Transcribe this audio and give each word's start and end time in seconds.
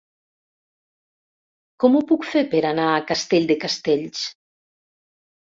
Com 1.83 1.97
ho 1.99 2.01
puc 2.13 2.25
fer 2.31 2.43
per 2.55 2.63
anar 2.71 2.87
a 2.95 3.05
Castell 3.13 3.47
de 3.53 3.59
Castells? 3.67 4.27